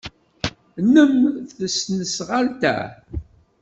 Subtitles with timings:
[0.85, 1.13] Nnem
[1.57, 2.77] tesnasɣalt-a?